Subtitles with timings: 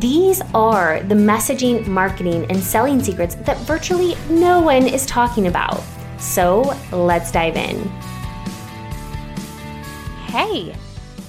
[0.00, 5.82] These are the messaging, marketing, and selling secrets that virtually no one is talking about.
[6.18, 7.78] So let's dive in.
[10.26, 10.76] Hey,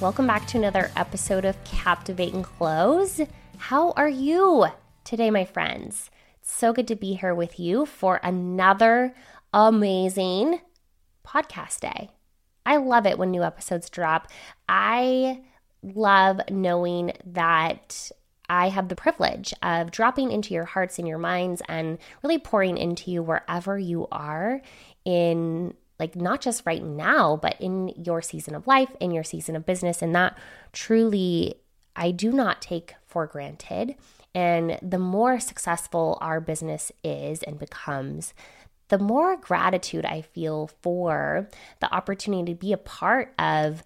[0.01, 3.21] welcome back to another episode of Captivate and Close.
[3.57, 4.65] How are you
[5.05, 6.11] today, my friends?
[6.41, 9.15] It's so good to be here with you for another
[9.53, 10.59] amazing
[11.25, 12.09] podcast day.
[12.65, 14.27] I love it when new episodes drop.
[14.67, 15.39] I
[15.81, 18.11] love knowing that
[18.49, 22.77] I have the privilege of dropping into your hearts and your minds and really pouring
[22.77, 24.61] into you wherever you are
[25.05, 29.55] in like not just right now, but in your season of life, in your season
[29.55, 30.01] of business.
[30.01, 30.37] And that
[30.71, 31.55] truly,
[31.95, 33.95] I do not take for granted.
[34.35, 38.33] And the more successful our business is and becomes,
[38.89, 43.83] the more gratitude I feel for the opportunity to be a part of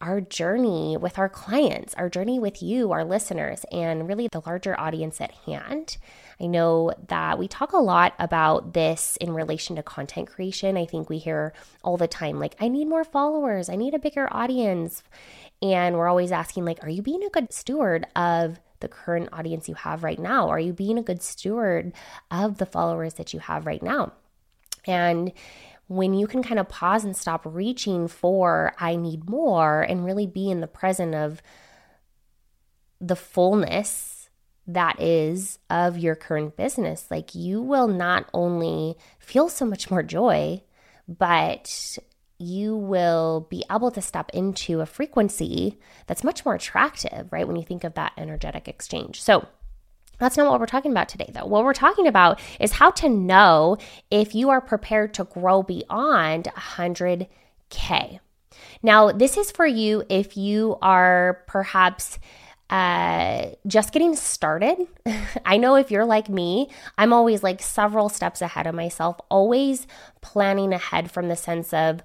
[0.00, 4.78] our journey with our clients, our journey with you, our listeners, and really the larger
[4.78, 5.96] audience at hand.
[6.38, 10.76] I know that we talk a lot about this in relation to content creation.
[10.76, 13.98] I think we hear all the time, like, I need more followers, I need a
[13.98, 15.02] bigger audience.
[15.62, 19.68] And we're always asking, like, are you being a good steward of the current audience
[19.68, 20.50] you have right now?
[20.50, 21.94] Are you being a good steward
[22.30, 24.12] of the followers that you have right now?
[24.86, 25.32] And
[25.88, 30.26] when you can kind of pause and stop reaching for, I need more, and really
[30.26, 31.40] be in the present of
[33.00, 34.28] the fullness
[34.66, 40.02] that is of your current business, like you will not only feel so much more
[40.02, 40.60] joy,
[41.06, 41.98] but
[42.38, 47.46] you will be able to step into a frequency that's much more attractive, right?
[47.46, 49.22] When you think of that energetic exchange.
[49.22, 49.46] So,
[50.18, 51.46] that's not what we're talking about today, though.
[51.46, 53.78] What we're talking about is how to know
[54.10, 58.20] if you are prepared to grow beyond 100K.
[58.82, 62.18] Now, this is for you if you are perhaps
[62.70, 64.88] uh, just getting started.
[65.44, 69.86] I know if you're like me, I'm always like several steps ahead of myself, always
[70.20, 72.02] planning ahead from the sense of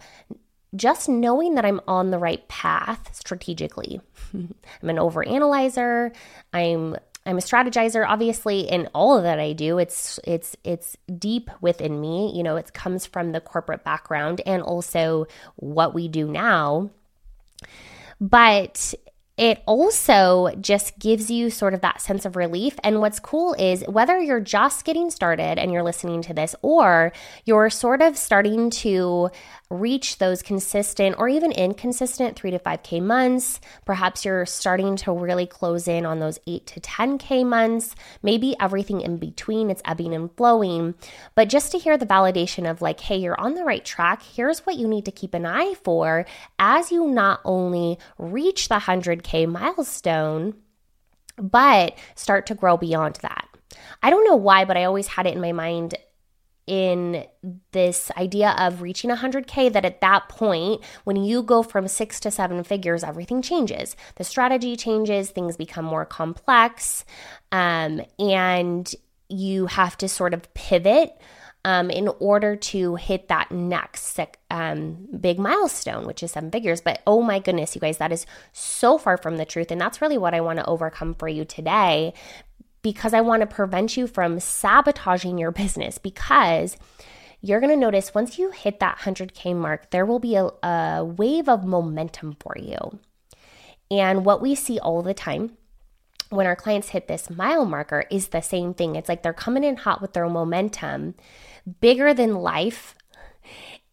[0.76, 4.00] just knowing that I'm on the right path strategically.
[4.34, 4.54] I'm
[4.90, 6.16] an overanalyzer.
[6.54, 6.96] I'm
[7.26, 9.78] I'm a strategizer obviously in all that I do.
[9.78, 14.64] It's it's it's deep within me, you know, it comes from the corporate background and
[14.64, 16.90] also what we do now.
[18.20, 18.94] But
[19.42, 22.76] it also just gives you sort of that sense of relief.
[22.84, 27.12] And what's cool is whether you're just getting started and you're listening to this, or
[27.44, 29.32] you're sort of starting to
[29.72, 35.48] reach those consistent or even inconsistent three to 5K months, perhaps you're starting to really
[35.48, 40.30] close in on those eight to 10K months, maybe everything in between, it's ebbing and
[40.36, 40.94] flowing.
[41.34, 44.68] But just to hear the validation of like, hey, you're on the right track, here's
[44.68, 46.28] what you need to keep an eye for
[46.60, 50.56] as you not only reach the 100K milestone,
[51.38, 53.48] but start to grow beyond that.
[54.04, 55.96] I don't know why, but I always had it in my mind
[56.68, 57.26] in
[57.72, 62.32] this idea of reaching 100K that at that point, when you go from six to
[62.32, 63.96] seven figures, everything changes.
[64.16, 67.04] The strategy changes, things become more complex,
[67.52, 68.94] um, and
[69.28, 71.20] you have to sort of pivot
[71.64, 76.82] um, in order to hit that next um, big milestone, which is seven figures.
[76.82, 79.72] But oh my goodness, you guys, that is so far from the truth.
[79.72, 82.14] And that's really what I want to overcome for you today
[82.82, 86.78] because I want to prevent you from sabotaging your business because
[87.42, 91.04] you're going to notice once you hit that 100K mark, there will be a, a
[91.06, 93.00] wave of momentum for you.
[93.90, 95.58] And what we see all the time
[96.32, 98.96] when our clients hit this mile marker is the same thing.
[98.96, 101.16] It's like they're coming in hot with their momentum
[101.80, 102.96] bigger than life.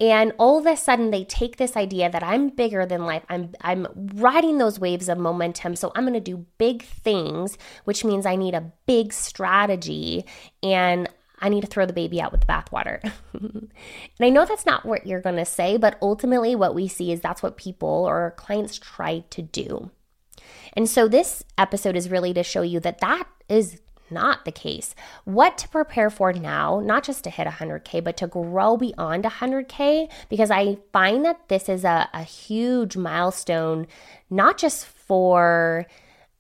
[0.01, 3.25] And all of a sudden they take this idea that I'm bigger than life.
[3.29, 5.75] I'm I'm riding those waves of momentum.
[5.75, 10.25] So I'm going to do big things, which means I need a big strategy
[10.63, 11.09] and
[11.41, 13.03] I need to throw the baby out with the bathwater.
[13.33, 13.71] and
[14.21, 17.21] I know that's not what you're going to say, but ultimately what we see is
[17.21, 19.91] that's what people or clients try to do.
[20.75, 23.81] And so this episode is really to show you that that is
[24.11, 24.95] not the case.
[25.25, 30.11] What to prepare for now, not just to hit 100K, but to grow beyond 100K,
[30.29, 33.87] because I find that this is a, a huge milestone,
[34.31, 35.87] not just for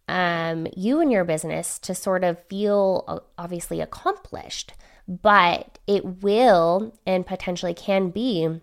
[0.08, 4.72] um, you and your business to sort of feel uh, obviously accomplished,
[5.06, 8.60] but it will and potentially can be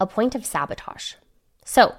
[0.00, 1.14] a point of sabotage.
[1.64, 1.94] So,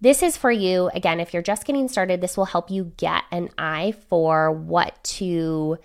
[0.00, 0.90] this is for you.
[0.94, 5.02] Again, if you're just getting started, this will help you get an eye for what
[5.04, 5.78] to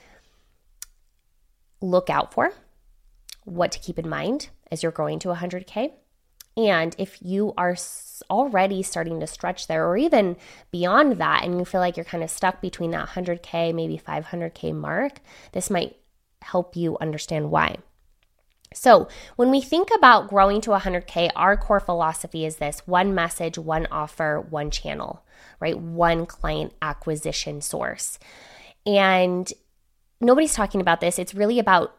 [1.81, 2.53] look out for,
[3.43, 5.91] what to keep in mind as you're growing to 100K.
[6.55, 7.75] And if you are
[8.29, 10.37] already starting to stretch there, or even
[10.69, 14.73] beyond that, and you feel like you're kind of stuck between that 100K, maybe 500K
[14.73, 15.19] mark,
[15.51, 15.97] this might
[16.41, 17.77] help you understand why.
[18.73, 23.57] So, when we think about growing to 100K, our core philosophy is this one message,
[23.57, 25.23] one offer, one channel,
[25.59, 25.77] right?
[25.77, 28.19] One client acquisition source.
[28.85, 29.51] And
[30.19, 31.19] nobody's talking about this.
[31.19, 31.95] It's really about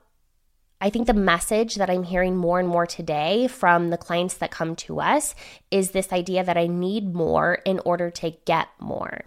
[0.81, 4.51] I think the message that I'm hearing more and more today from the clients that
[4.51, 5.35] come to us
[5.71, 9.23] is this idea that I need more in order to get more.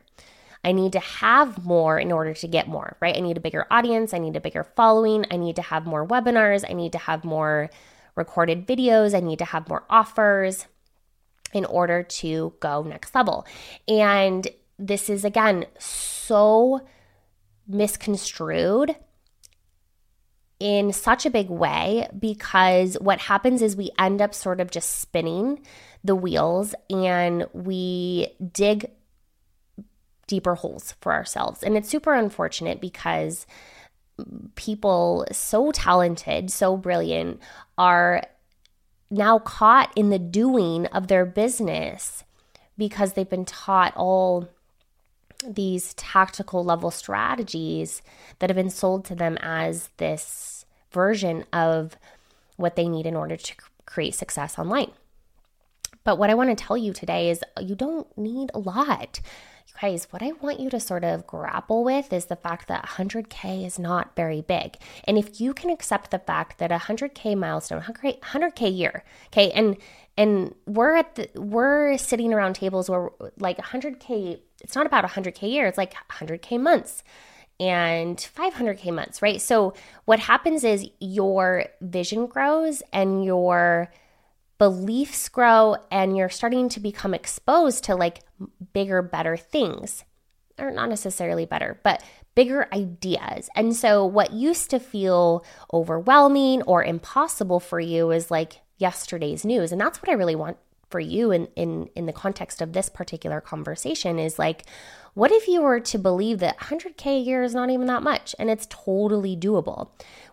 [0.68, 3.16] I need to have more in order to get more, right?
[3.16, 4.14] I need a bigger audience.
[4.14, 5.26] I need a bigger following.
[5.32, 6.70] I need to have more webinars.
[6.70, 7.70] I need to have more
[8.16, 9.16] recorded videos.
[9.16, 10.68] I need to have more offers
[11.54, 13.48] in order to go next level.
[13.88, 14.46] And
[14.78, 16.82] this is, again, so
[17.66, 18.94] misconstrued
[20.60, 25.00] in such a big way because what happens is we end up sort of just
[25.00, 25.62] spinning
[26.04, 28.92] the wheels and we dig
[30.28, 31.64] deeper holes for ourselves.
[31.64, 33.48] And it's super unfortunate because
[34.56, 37.40] people so talented, so brilliant
[37.78, 38.24] are
[39.10, 42.24] now caught in the doing of their business
[42.78, 44.48] because they've been taught all
[45.48, 48.02] these tactical level strategies
[48.40, 51.98] that have been sold to them as this version of
[52.56, 53.54] what they need in order to
[53.86, 54.92] create success online.
[56.08, 59.20] But what I want to tell you today is uh, you don't need a lot.
[59.68, 62.86] You guys, what I want you to sort of grapple with is the fact that
[62.86, 64.78] 100K is not very big.
[65.04, 69.76] And if you can accept the fact that a 100K milestone, 100K year, okay, and
[70.18, 75.52] and we're at the we're sitting around tables where like 100k it's not about 100k
[75.52, 77.04] year it's like 100k months
[77.60, 79.76] and 500k months right so
[80.06, 83.92] what happens is your vision grows and your
[84.58, 88.22] beliefs grow and you're starting to become exposed to like
[88.74, 90.04] bigger better things
[90.60, 96.84] or not necessarily better but bigger ideas and so what used to feel overwhelming or
[96.84, 99.72] impossible for you is like yesterday's news.
[99.72, 100.58] And that's what I really want
[100.90, 104.66] for you in in in the context of this particular conversation is like
[105.14, 108.36] what if you were to believe that 100k a year is not even that much
[108.38, 109.90] and it's totally doable?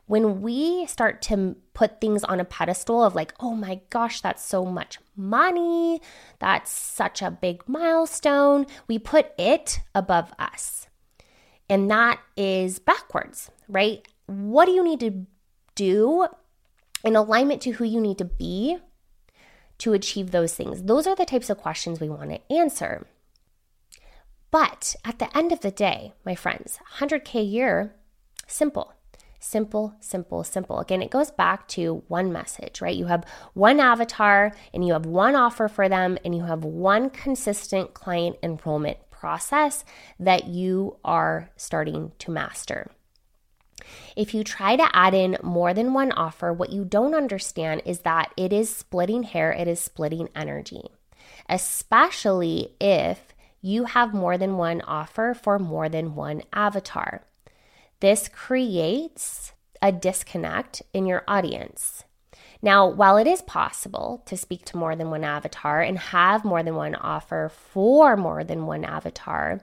[0.06, 4.44] When we start to put things on a pedestal of like oh my gosh that's
[4.44, 6.00] so much money
[6.38, 10.88] that's such a big milestone we put it above us.
[11.68, 14.06] And that is backwards right?
[14.26, 15.26] What do you need to
[15.74, 16.26] do
[17.04, 18.78] in alignment to who you need to be
[19.78, 20.82] to achieve those things?
[20.82, 23.06] Those are the types of questions we want to answer.
[24.50, 27.94] But at the end of the day, my friends, 100K a year,
[28.46, 28.94] simple.
[29.40, 30.78] Simple, simple, simple.
[30.78, 32.96] Again, it goes back to one message, right?
[32.96, 37.10] You have one avatar and you have one offer for them, and you have one
[37.10, 39.84] consistent client enrollment process
[40.18, 42.90] that you are starting to master.
[44.16, 48.00] If you try to add in more than one offer, what you don't understand is
[48.00, 50.84] that it is splitting hair, it is splitting energy,
[51.48, 57.22] especially if you have more than one offer for more than one avatar.
[58.00, 62.04] This creates a disconnect in your audience.
[62.60, 66.62] Now, while it is possible to speak to more than one avatar and have more
[66.62, 69.60] than one offer for more than one avatar,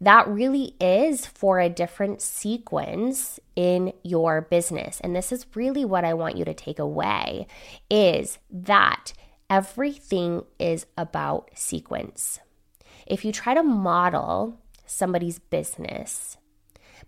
[0.00, 5.00] that really is for a different sequence in your business.
[5.00, 7.46] And this is really what I want you to take away
[7.90, 9.12] is that
[9.48, 12.40] everything is about sequence.
[13.06, 16.36] If you try to model somebody's business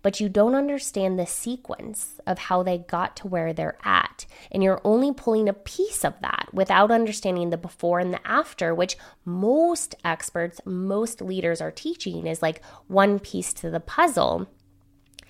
[0.01, 4.25] but you don't understand the sequence of how they got to where they're at.
[4.51, 8.73] And you're only pulling a piece of that without understanding the before and the after,
[8.73, 14.47] which most experts, most leaders are teaching is like one piece to the puzzle.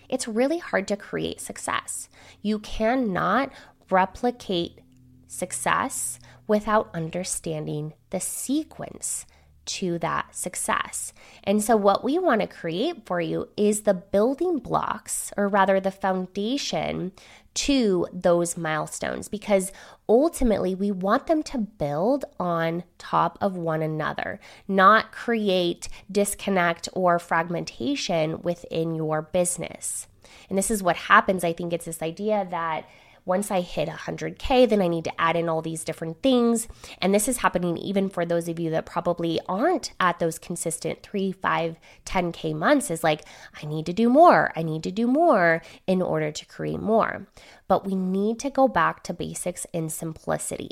[0.08, 2.10] It's really hard to create success.
[2.42, 3.52] You cannot
[3.90, 4.80] replicate
[5.28, 9.26] success without understanding the sequence
[9.70, 11.14] to that success.
[11.44, 15.80] And so, what we want to create for you is the building blocks, or rather,
[15.80, 17.12] the foundation
[17.54, 19.72] to those milestones, because
[20.08, 27.20] ultimately we want them to build on top of one another, not create disconnect or
[27.20, 30.08] fragmentation within your business.
[30.50, 31.44] And this is what happens.
[31.44, 32.88] I think it's this idea that
[33.26, 36.68] once I hit 100K, then I need to add in all these different things.
[37.00, 41.04] And this is happening even for those of you that probably aren't at those consistent
[41.04, 43.22] three, five, 10K months, is like,
[43.62, 44.52] I need to do more.
[44.56, 47.28] I need to do more in order to create more.
[47.68, 50.72] But we need to go back to basics and simplicity.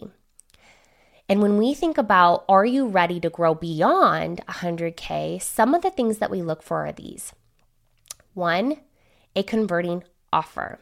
[1.30, 5.92] And when we think about are you ready to grow beyond 100K, some of the
[5.92, 7.34] things that we look for are these
[8.34, 8.78] one,
[9.36, 10.80] a converting offer.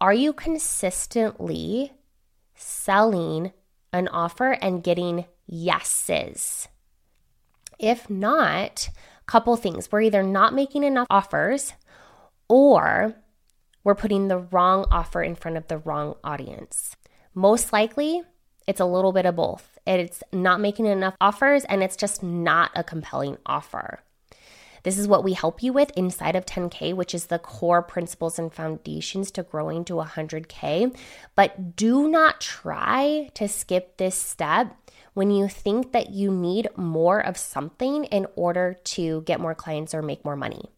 [0.00, 1.92] Are you consistently
[2.54, 3.52] selling
[3.94, 6.68] an offer and getting yeses?
[7.78, 8.90] If not,
[9.26, 9.90] couple things.
[9.90, 11.72] We're either not making enough offers
[12.48, 13.14] or
[13.84, 16.96] we're putting the wrong offer in front of the wrong audience.
[17.34, 18.22] Most likely,
[18.66, 19.78] it's a little bit of both.
[19.86, 24.00] It's not making enough offers and it's just not a compelling offer.
[24.86, 28.38] This is what we help you with inside of 10K, which is the core principles
[28.38, 30.96] and foundations to growing to 100K.
[31.34, 34.76] But do not try to skip this step
[35.12, 39.92] when you think that you need more of something in order to get more clients
[39.92, 40.70] or make more money.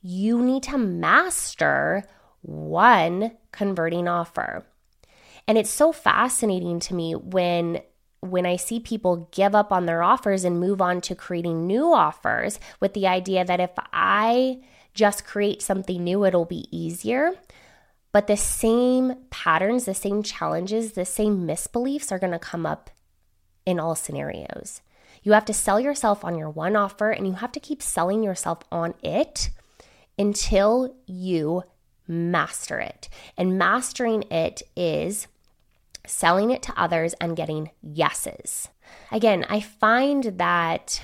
[0.00, 2.04] You need to master
[2.40, 4.64] one converting offer.
[5.46, 7.82] And it's so fascinating to me when
[8.20, 11.92] when I see people give up on their offers and move on to creating new
[11.92, 14.60] offers with the idea that if I
[14.92, 17.32] just create something new, it'll be easier.
[18.12, 22.90] But the same patterns, the same challenges, the same misbeliefs are going to come up
[23.64, 24.82] in all scenarios.
[25.22, 28.22] You have to sell yourself on your one offer and you have to keep selling
[28.22, 29.50] yourself on it
[30.18, 31.62] until you
[32.08, 33.08] master it.
[33.36, 35.26] And mastering it is
[36.10, 38.68] selling it to others and getting yeses.
[39.12, 41.02] Again, I find that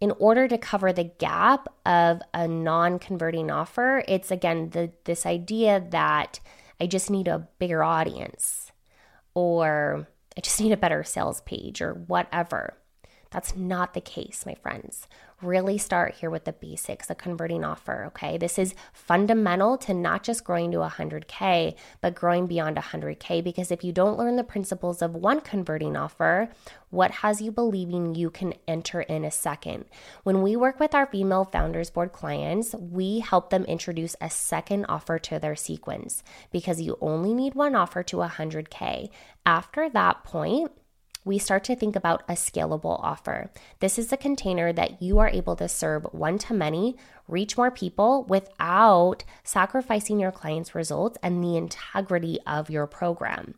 [0.00, 5.84] in order to cover the gap of a non-converting offer, it's again the this idea
[5.90, 6.40] that
[6.80, 8.72] I just need a bigger audience
[9.34, 12.76] or I just need a better sales page or whatever.
[13.30, 15.06] That's not the case, my friends
[15.42, 18.04] really start here with the basics, a converting offer.
[18.06, 18.36] Okay.
[18.36, 23.42] This is fundamental to not just growing to 100K, but growing beyond 100K.
[23.42, 26.50] Because if you don't learn the principles of one converting offer,
[26.90, 29.84] what has you believing you can enter in a second?
[30.24, 34.86] When we work with our female founders board clients, we help them introduce a second
[34.88, 39.08] offer to their sequence because you only need one offer to 100K.
[39.46, 40.72] After that point,
[41.24, 43.50] we start to think about a scalable offer.
[43.80, 46.96] This is a container that you are able to serve one to many,
[47.28, 53.54] reach more people without sacrificing your client's results and the integrity of your program.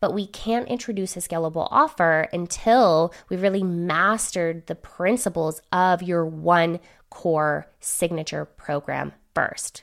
[0.00, 6.24] But we can't introduce a scalable offer until we've really mastered the principles of your
[6.24, 6.78] one
[7.10, 9.82] core signature program first.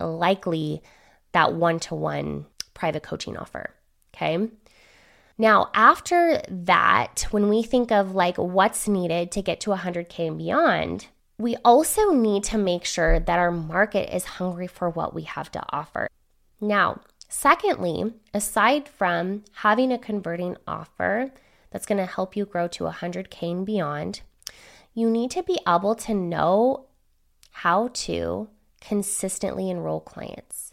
[0.00, 0.82] Likely
[1.32, 3.74] that one to one private coaching offer.
[4.14, 4.48] Okay.
[5.40, 10.38] Now, after that, when we think of like what's needed to get to 100K and
[10.38, 11.06] beyond,
[11.38, 15.52] we also need to make sure that our market is hungry for what we have
[15.52, 16.08] to offer.
[16.60, 21.30] Now, secondly, aside from having a converting offer
[21.70, 24.22] that's going to help you grow to 100K and beyond,
[24.92, 26.86] you need to be able to know
[27.52, 28.48] how to
[28.80, 30.67] consistently enroll clients.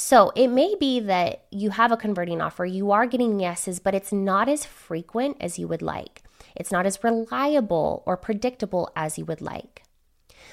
[0.00, 3.96] So it may be that you have a converting offer, you are getting yeses, but
[3.96, 6.22] it's not as frequent as you would like.
[6.54, 9.82] It's not as reliable or predictable as you would like.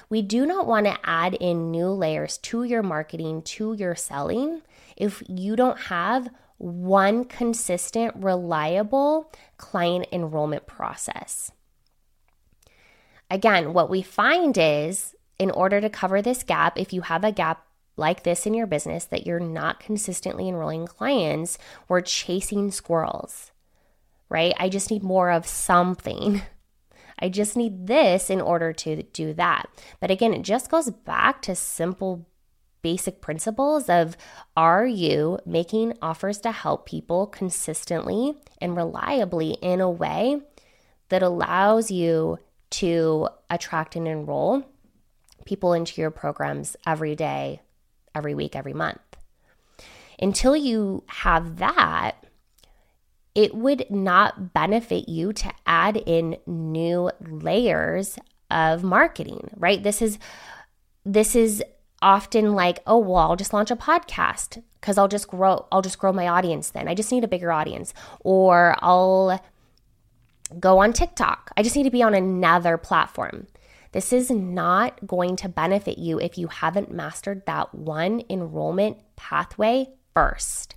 [0.10, 4.64] We do not want to add in new layers to your marketing, to your selling,
[4.98, 11.52] if you don't have one consistent, reliable client enrollment process.
[13.30, 17.32] Again, what we find is in order to cover this gap, if you have a
[17.32, 17.65] gap
[17.98, 23.52] like this in your business that you're not consistently enrolling clients, we're chasing squirrels,
[24.30, 24.54] right?
[24.58, 26.42] I just need more of something.
[27.20, 29.68] I just need this in order to do that.
[30.02, 32.28] But again, it just goes back to simple
[32.82, 34.16] basic principles of
[34.56, 40.40] are you making offers to help people consistently and reliably in a way
[41.10, 42.38] that allows you
[42.70, 44.64] to attract and enroll
[45.46, 47.60] people into your programs every day
[48.16, 49.00] every week, every month.
[50.20, 52.26] Until you have that,
[53.34, 58.18] it would not benefit you to add in new layers
[58.50, 59.84] of marketing, right?
[59.84, 60.18] This is
[61.04, 61.64] this is
[62.02, 66.00] often like, oh well, I'll just launch a podcast because I'll just grow I'll just
[66.00, 66.88] grow my audience then.
[66.88, 67.94] I just need a bigger audience.
[68.22, 69.44] Or I'll
[70.60, 71.52] go on TikTok.
[71.58, 73.48] I just need to be on another platform.
[73.96, 79.88] This is not going to benefit you if you haven't mastered that one enrollment pathway
[80.14, 80.76] first.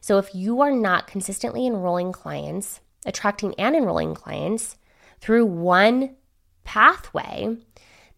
[0.00, 4.76] So, if you are not consistently enrolling clients, attracting and enrolling clients
[5.20, 6.14] through one
[6.62, 7.56] pathway,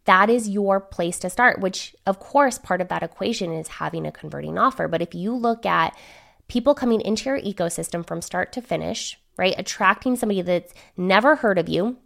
[0.05, 4.07] that is your place to start, which, of course, part of that equation is having
[4.07, 4.87] a converting offer.
[4.87, 5.97] But if you look at
[6.47, 11.57] people coming into your ecosystem from start to finish, right, attracting somebody that's never heard
[11.59, 11.97] of you,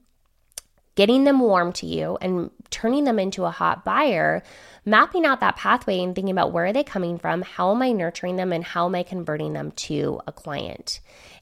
[0.99, 4.43] getting them warm to you and turning them into a hot buyer,
[4.85, 7.93] mapping out that pathway and thinking about where are they coming from, how am I
[7.93, 10.99] nurturing them, and how am I converting them to a client.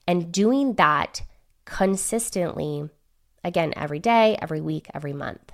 [0.06, 1.22] And doing that
[1.64, 2.90] consistently,
[3.42, 5.52] again, every day, every week, every month.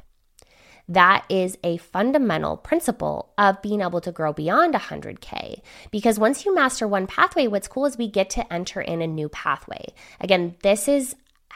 [0.89, 5.61] That is a fundamental principle of being able to grow beyond 100K.
[5.93, 9.07] Because once you master one pathway, what's cool is we get to enter in a
[9.07, 9.95] new pathway.
[10.21, 11.15] Again, this is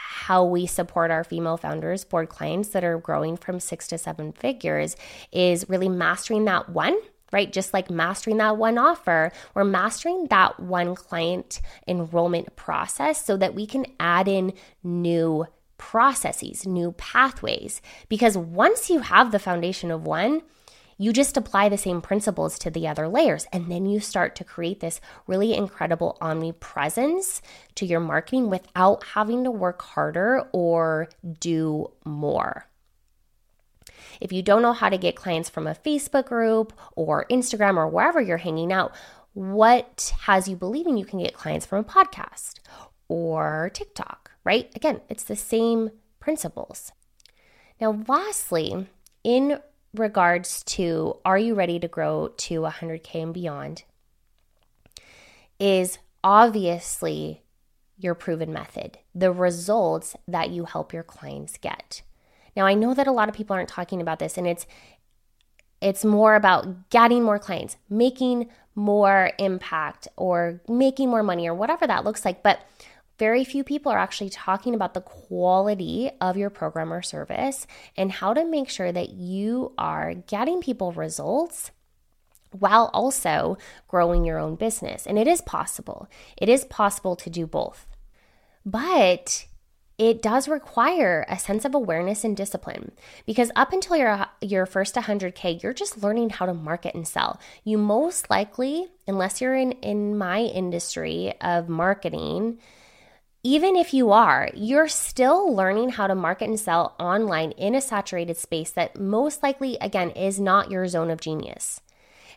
[0.09, 4.33] how we support our female founders board clients that are growing from six to seven
[4.33, 4.97] figures
[5.33, 6.97] is really mastering that one
[7.33, 7.53] right?
[7.53, 13.53] Just like mastering that one offer, we're mastering that one client enrollment process so that
[13.53, 14.53] we can add in
[14.85, 15.45] new
[15.77, 17.83] processes, new pathways.
[18.09, 20.43] Because once you have the foundation of one,
[20.99, 23.47] you just apply the same principles to the other layers.
[23.53, 27.43] And then you start to create this really incredible omnipresence
[27.75, 31.09] to your marketing without having to work harder or
[31.41, 32.67] do more.
[34.21, 37.87] If you don't know how to get clients from a Facebook group or Instagram or
[37.87, 38.95] wherever you're hanging out,
[39.35, 42.61] what has you believing you can get clients from a podcast
[43.09, 44.71] or TikTok, right?
[44.75, 46.93] Again, it's the same principles.
[47.79, 48.89] Now, lastly,
[49.23, 49.61] in
[49.99, 53.85] regards to are you ready to grow to 100K and beyond,
[55.59, 57.43] is obviously
[57.99, 62.03] your proven method, the results that you help your clients get.
[62.55, 64.67] Now, I know that a lot of people aren't talking about this, and it's
[65.81, 71.87] it's more about getting more clients, making more impact, or making more money, or whatever
[71.87, 72.43] that looks like.
[72.43, 72.61] But
[73.19, 78.13] very few people are actually talking about the quality of your program or service and
[78.13, 81.71] how to make sure that you are getting people results
[82.51, 85.07] while also growing your own business.
[85.07, 86.09] And it is possible.
[86.37, 87.87] It is possible to do both.
[88.65, 89.47] But
[89.99, 92.93] it does require a sense of awareness and discipline
[93.25, 97.41] because up until your your first 100k you're just learning how to market and sell
[97.65, 102.59] you most likely unless you're in in my industry of marketing
[103.47, 107.81] even if you are, you're still learning how to market and sell online in a
[107.81, 111.81] saturated space that most likely, again, is not your zone of genius.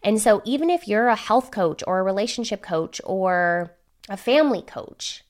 [0.04, 3.76] And so, even if you're a health coach or a relationship coach or
[4.08, 5.24] a family coach,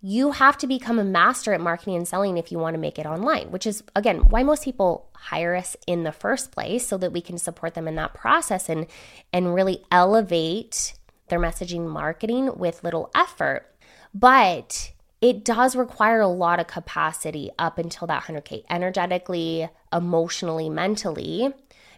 [0.00, 3.00] you have to become a master at marketing and selling if you want to make
[3.00, 6.96] it online, which is, again, why most people hire us in the first place so
[6.96, 8.86] that we can support them in that process and,
[9.32, 10.94] and really elevate
[11.26, 13.74] their messaging marketing with little effort.
[14.14, 14.92] But
[15.24, 21.50] it does require a lot of capacity up until that 100K, energetically, emotionally, mentally,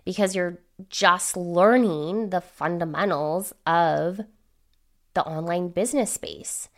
[0.04, 0.60] because you're
[0.90, 4.20] just learning the fundamentals of
[5.14, 6.68] the online business space.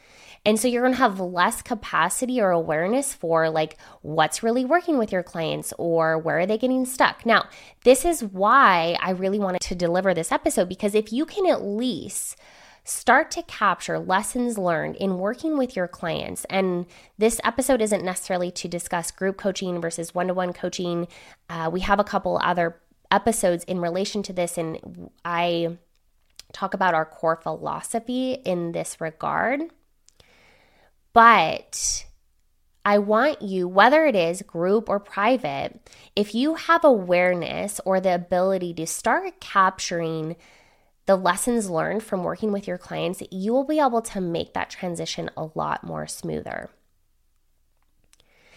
[0.47, 4.97] And so you're going to have less capacity or awareness for like what's really working
[4.97, 7.27] with your clients or where are they getting stuck.
[7.27, 7.45] Now,
[7.85, 11.61] this is why I really wanted to deliver this episode because if you can at
[11.61, 12.39] least
[12.89, 16.47] start to capture lessons learned in working with your clients.
[16.47, 16.87] And
[17.19, 21.07] this episode isn't necessarily to discuss group coaching versus one to one coaching.
[21.51, 25.77] Uh, we have a couple other episodes in relation to this, and I
[26.53, 29.65] talk about our core philosophy in this regard.
[31.13, 32.07] But
[32.87, 38.15] I want you, whether it is group or private, if you have awareness or the
[38.15, 40.37] ability to start capturing
[41.09, 44.69] the lessons learned from working with your clients, you will be able to make that
[44.69, 46.69] transition a lot more smoother.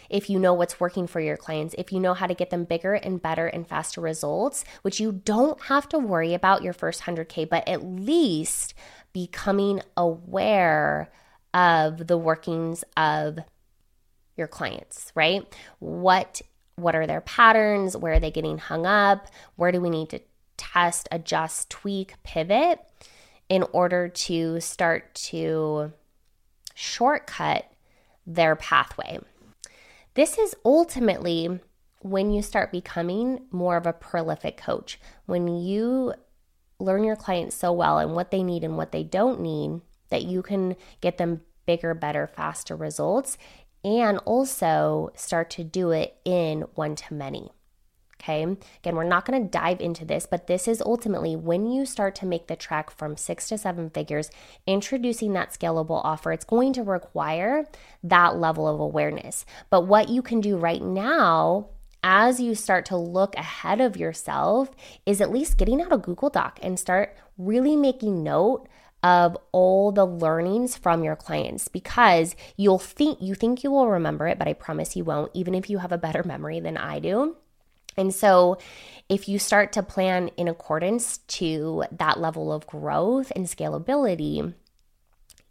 [0.10, 2.66] If you know what's working for your clients, if you know how to get them
[2.66, 7.04] bigger and better and faster results, which you don't have to worry about your first
[7.04, 8.74] 100K, but at least
[9.14, 11.10] becoming aware
[11.54, 13.40] of the workings of
[14.36, 15.48] your clients, right?
[15.80, 16.42] What
[16.76, 17.96] what are their patterns?
[17.96, 19.28] Where are they getting hung up?
[19.56, 20.20] Where do we need to
[20.62, 22.80] test, adjust, tweak, pivot
[23.50, 25.92] in order to start to
[26.76, 27.66] shortcut
[28.28, 29.20] their pathway.
[30.14, 31.60] This is ultimately
[32.04, 35.00] when you start becoming more of a prolific coach.
[35.26, 36.14] When you
[36.80, 40.24] learn your clients so well and what they need and what they don't need, that
[40.24, 43.38] you can get them bigger, better, faster results
[43.84, 47.50] and also start to do it in one to many.
[48.22, 48.44] Okay.
[48.44, 52.14] Again, we're not going to dive into this, but this is ultimately when you start
[52.16, 54.30] to make the trek from six to seven figures,
[54.68, 57.66] introducing that scalable offer, it's going to require
[58.04, 59.44] that level of awareness.
[59.72, 61.70] But what you can do right now
[62.04, 64.70] as you start to look ahead of yourself
[65.06, 68.68] is at least getting out a Google Doc and start really making note
[69.04, 74.28] of all the learnings from your clients because you'll think you think you will remember
[74.28, 77.00] it but I promise you won't even if you have a better memory than I
[77.00, 77.36] do.
[77.98, 78.58] And so,
[79.10, 84.54] if you start to plan in accordance to that level of growth and scalability,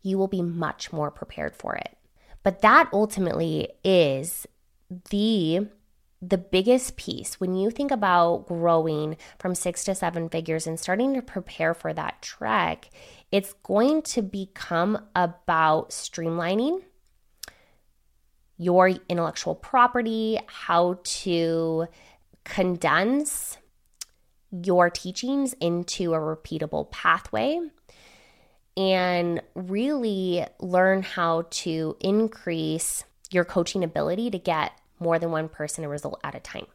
[0.03, 1.96] you will be much more prepared for it.
[2.42, 4.46] But that ultimately is
[5.11, 5.68] the
[6.22, 11.14] the biggest piece when you think about growing from 6 to 7 figures and starting
[11.14, 12.90] to prepare for that trek,
[13.33, 16.83] it's going to become about streamlining
[18.59, 21.87] your intellectual property, how to
[22.44, 23.59] condense
[24.50, 27.61] your teachings into a repeatable pathway
[28.76, 35.85] and really learn how to increase your coaching ability to get more than one person
[35.85, 36.66] a result at a time,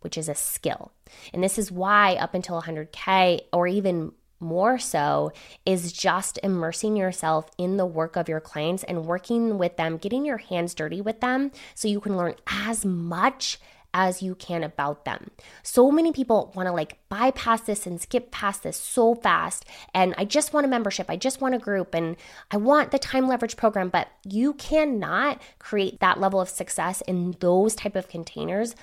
[0.00, 0.92] which is a skill.
[1.32, 5.32] And this is why up until 100K or even more so
[5.66, 10.24] is just immersing yourself in the work of your clients and working with them, getting
[10.24, 13.58] your hands dirty with them so you can learn as much
[13.94, 15.30] as you can about them.
[15.62, 19.64] So many people want to like bypass this and skip past this so fast.
[19.94, 22.16] And I just want a membership, I just want a group, and
[22.50, 23.88] I want the time leverage program.
[23.88, 28.74] But you cannot create that level of success in those type of containers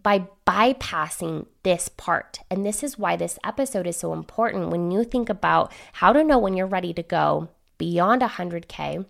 [0.00, 2.40] by bypassing this part.
[2.50, 6.24] And this is why this episode is so important when you think about how to
[6.24, 9.04] know when you're ready to go beyond 100K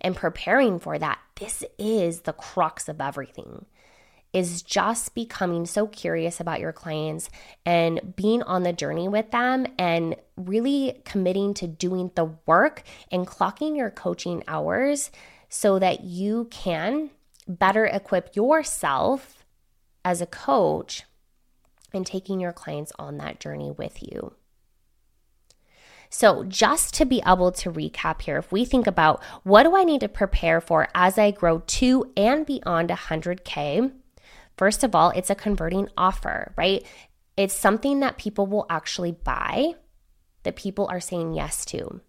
[0.00, 1.18] and preparing for that.
[1.36, 3.66] This is the crux of everything
[4.32, 7.30] is just becoming so curious about your clients
[7.66, 13.26] and being on the journey with them and really committing to doing the work and
[13.26, 15.10] clocking your coaching hours
[15.48, 17.10] so that you can
[17.48, 19.44] better equip yourself
[20.04, 21.04] as a coach
[21.92, 24.32] and taking your clients on that journey with you.
[26.12, 29.84] So, just to be able to recap here, if we think about what do I
[29.84, 33.92] need to prepare for as I grow to and beyond 100K,
[34.60, 36.84] first of all, it's a converting offer, right?
[37.34, 39.72] It's something that people will actually buy,
[40.42, 42.02] that people are saying yes to.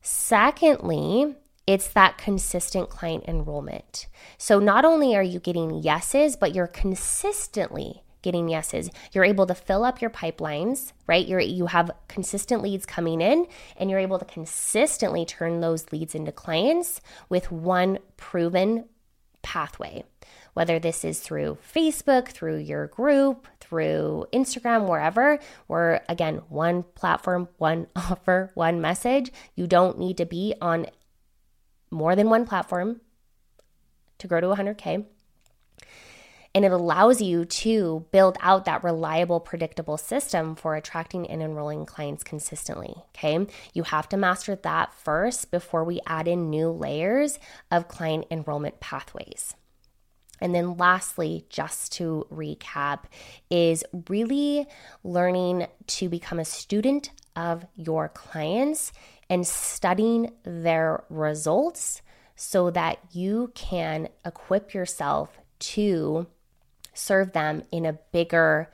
[0.00, 4.08] Secondly, it's that consistent client enrollment.
[4.38, 8.90] So not only are you getting yeses, but you're consistently getting yeses.
[9.12, 11.24] You're able to fill up your pipelines, right?
[11.24, 13.46] You're you have consistent leads coming in
[13.76, 18.86] and you're able to consistently turn those leads into clients with one proven
[19.42, 20.02] pathway.
[20.54, 27.48] Whether this is through Facebook, through your group, through Instagram, wherever, where again, one platform,
[27.56, 29.32] one offer, one message.
[29.54, 30.86] You don't need to be on
[31.90, 33.00] more than one platform
[34.18, 35.06] to grow to 100K.
[36.54, 41.86] And it allows you to build out that reliable, predictable system for attracting and enrolling
[41.86, 42.94] clients consistently.
[43.16, 43.46] Okay.
[43.72, 47.38] You have to master that first before we add in new layers
[47.70, 49.54] of client enrollment pathways.
[50.40, 53.04] And then, lastly, just to recap,
[53.50, 54.66] is really
[55.04, 58.92] learning to become a student of your clients
[59.30, 62.02] and studying their results
[62.34, 66.26] so that you can equip yourself to
[66.92, 68.70] serve them in a bigger,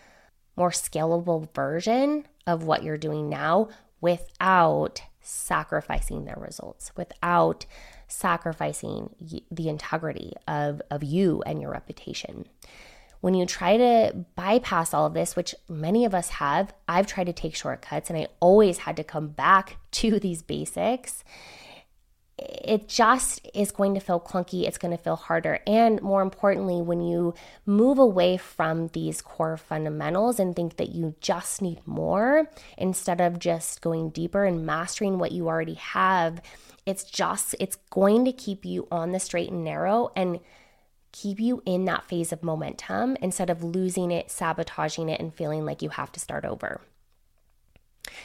[0.57, 3.69] more scalable version of what you're doing now
[4.01, 7.67] without sacrificing their results, without
[8.09, 9.15] sacrificing
[9.51, 12.47] the integrity of, of you and your reputation
[13.21, 17.27] when you try to bypass all of this, which many of us have, I've tried
[17.27, 21.25] to take shortcuts and I always had to come back to these basics.
[22.41, 24.63] It just is going to feel clunky.
[24.63, 25.59] It's going to feel harder.
[25.67, 27.35] And more importantly, when you
[27.67, 33.41] move away from these core fundamentals and think that you just need more instead of
[33.41, 36.41] just going deeper and mastering what you already have,
[36.89, 40.41] it's just, it's going to keep you on the straight and narrow and
[41.13, 45.67] keep you in that phase of momentum instead of losing it, sabotaging it, and feeling
[45.67, 46.81] like you have to start over.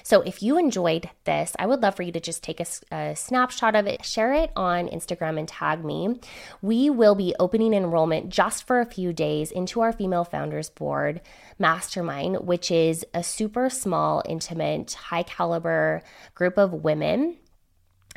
[0.01, 3.15] So, if you enjoyed this, I would love for you to just take a, a,
[3.17, 6.21] snapshot of it, share it on Instagram, and tag me.
[6.61, 11.19] We will be opening enrollment just for a few days into our Female Founders Board
[11.59, 16.01] Mastermind, which is a super small, intimate, high caliber
[16.33, 17.35] group of women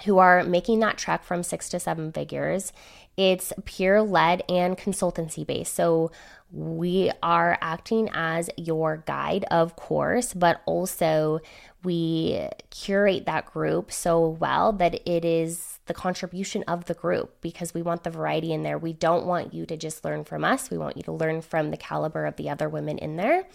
[0.05, 2.73] who are making that trek from six to seven figures.
[3.17, 5.75] It's peer led and consultancy based.
[5.75, 6.11] So
[6.53, 11.41] we are acting as your guide, of course, but also
[11.83, 17.73] we curate that group so well that it is the contribution of the group because
[17.73, 18.79] we want the variety in there.
[18.79, 21.71] We don't want you to just learn from us, we want you to learn from
[21.71, 23.47] the caliber of the other women in there.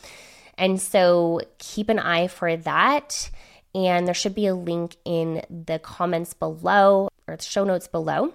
[0.58, 3.30] And so keep an eye for that.
[3.74, 8.34] And there should be a link in the comments below or the show notes below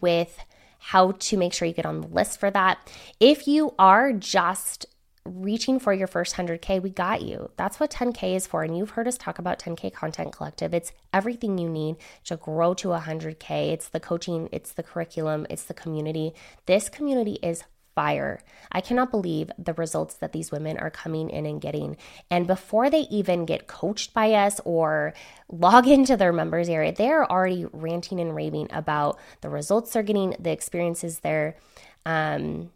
[0.00, 0.38] with
[0.78, 2.78] how to make sure you get on the list for that.
[3.20, 4.86] If you are just
[5.24, 7.50] reaching for your first 100K, we got you.
[7.56, 8.64] That's what 10K is for.
[8.64, 10.74] And you've heard us talk about 10K Content Collective.
[10.74, 13.72] It's everything you need to grow to 100K.
[13.72, 16.32] It's the coaching, it's the curriculum, it's the community.
[16.66, 17.62] This community is
[17.94, 18.40] fire.
[18.70, 21.96] I cannot believe the results that these women are coming in and getting.
[22.30, 25.14] And before they even get coached by us or
[25.50, 30.36] log into their members area, they're already ranting and raving about the results they're getting,
[30.38, 31.56] the experiences they're
[32.04, 32.70] um,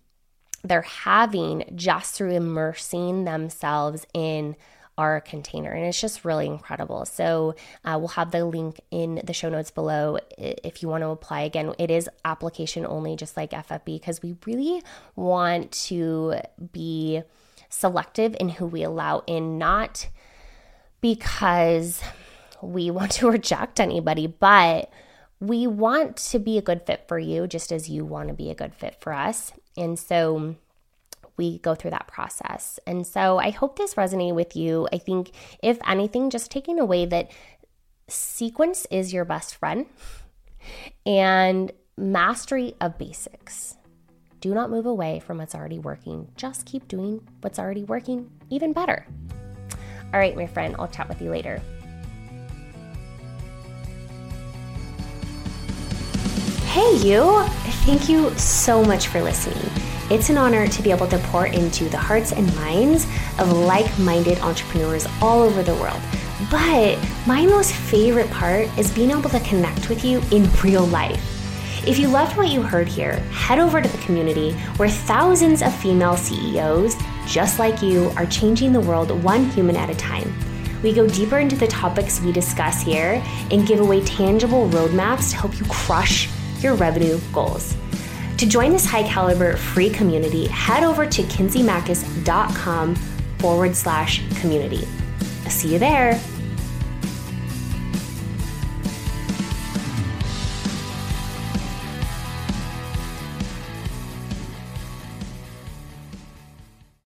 [0.62, 4.56] they're having just through immersing themselves in
[4.98, 5.72] our container.
[5.72, 7.04] And it's just really incredible.
[7.04, 7.54] So
[7.84, 11.42] uh, we'll have the link in the show notes below if you want to apply.
[11.42, 14.82] Again, it is application only, just like FFB, because we really
[15.14, 16.36] want to
[16.72, 17.22] be
[17.68, 20.08] selective in who we allow in, not
[21.00, 22.02] because
[22.62, 24.90] we want to reject anybody, but
[25.40, 28.50] we want to be a good fit for you just as you want to be
[28.50, 29.52] a good fit for us.
[29.76, 30.56] And so
[31.36, 32.78] we go through that process.
[32.86, 34.88] And so I hope this resonated with you.
[34.92, 37.30] I think, if anything, just taking away that
[38.08, 39.86] sequence is your best friend
[41.04, 43.76] and mastery of basics.
[44.40, 46.28] Do not move away from what's already working.
[46.36, 49.06] Just keep doing what's already working even better.
[50.12, 51.60] All right, my friend, I'll chat with you later.
[56.66, 57.42] Hey, you!
[57.86, 59.85] Thank you so much for listening.
[60.08, 63.08] It's an honor to be able to pour into the hearts and minds
[63.40, 66.00] of like minded entrepreneurs all over the world.
[66.48, 71.20] But my most favorite part is being able to connect with you in real life.
[71.88, 75.74] If you loved what you heard here, head over to the community where thousands of
[75.74, 76.94] female CEOs,
[77.26, 80.32] just like you, are changing the world one human at a time.
[80.84, 85.36] We go deeper into the topics we discuss here and give away tangible roadmaps to
[85.36, 86.28] help you crush
[86.60, 87.76] your revenue goals.
[88.38, 92.94] To join this high caliber free community, head over to kinseymachos.com
[93.38, 94.86] forward slash community.
[95.48, 96.20] See you there.